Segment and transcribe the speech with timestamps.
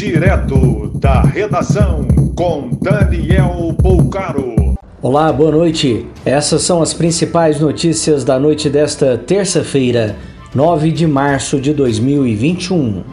[0.00, 4.74] Direto da redação com Daniel Poucaro.
[5.02, 6.06] Olá, boa noite.
[6.24, 10.16] Essas são as principais notícias da noite desta terça-feira,
[10.54, 13.04] 9 de março de 2021.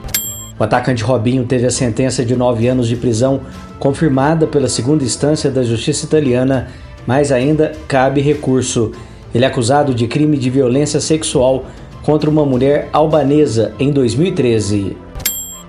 [0.57, 3.41] O atacante Robinho teve a sentença de nove anos de prisão
[3.77, 6.69] confirmada pela segunda instância da Justiça Italiana,
[7.05, 8.93] mas ainda cabe recurso.
[9.35, 11.65] Ele é acusado de crime de violência sexual
[12.01, 14.95] contra uma mulher albanesa em 2013.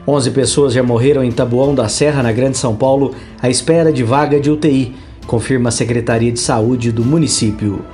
[0.09, 4.03] 11 pessoas já morreram em Tabuão da Serra, na Grande São Paulo, à espera de
[4.03, 4.95] vaga de UTI,
[5.27, 7.85] confirma a Secretaria de Saúde do município.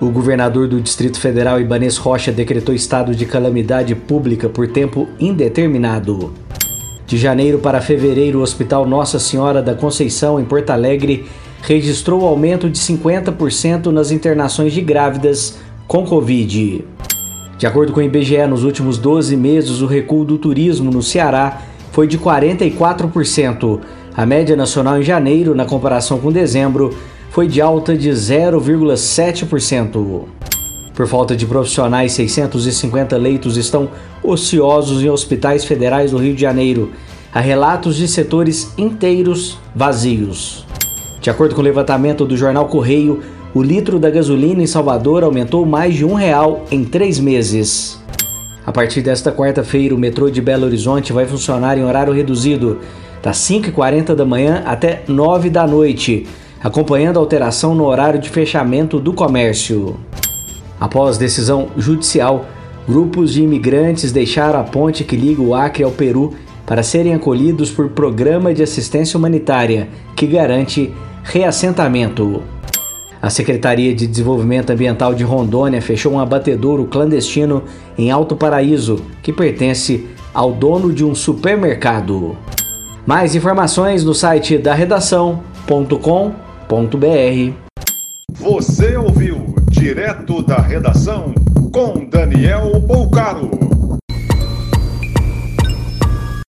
[0.00, 6.34] O governador do Distrito Federal, Ibanês Rocha, decretou estado de calamidade pública por tempo indeterminado.
[7.06, 11.26] De janeiro para fevereiro, o Hospital Nossa Senhora da Conceição, em Porto Alegre,
[11.62, 16.84] registrou aumento de 50% nas internações de grávidas com Covid.
[17.58, 21.62] De acordo com o IBGE, nos últimos 12 meses, o recuo do turismo no Ceará
[21.90, 23.80] foi de 44%.
[24.14, 26.94] A média nacional em janeiro, na comparação com dezembro,
[27.30, 30.24] foi de alta de 0,7%.
[30.94, 33.88] Por falta de profissionais, 650 leitos estão
[34.22, 36.90] ociosos em hospitais federais do Rio de Janeiro.
[37.32, 40.66] Há relatos de setores inteiros vazios.
[41.22, 43.22] De acordo com o levantamento do jornal Correio,
[43.56, 47.98] o litro da gasolina em Salvador aumentou mais de um real em três meses.
[48.66, 52.80] A partir desta quarta-feira, o metrô de Belo Horizonte vai funcionar em horário reduzido,
[53.22, 56.26] das 5h40 da manhã até 9 da noite,
[56.62, 59.96] acompanhando a alteração no horário de fechamento do comércio.
[60.78, 62.44] Após decisão judicial,
[62.86, 66.34] grupos de imigrantes deixaram a ponte que liga o Acre ao Peru
[66.66, 70.92] para serem acolhidos por programa de assistência humanitária que garante
[71.24, 72.42] reassentamento.
[73.20, 77.62] A Secretaria de Desenvolvimento Ambiental de Rondônia fechou um abatedouro clandestino
[77.96, 82.36] em Alto Paraíso, que pertence ao dono de um supermercado.
[83.06, 87.52] Mais informações no site da redação.com.br.
[88.32, 91.32] Você ouviu direto da redação
[91.72, 93.50] com Daniel Bolcaro.